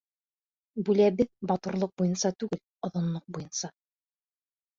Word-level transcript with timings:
Бүләбеҙ 0.87 1.29
матурлыҡ 1.51 1.91
буйынса 2.01 2.33
түгел, 2.41 2.61
оҙонлоҡ 2.89 3.27
буйынса! 3.37 3.71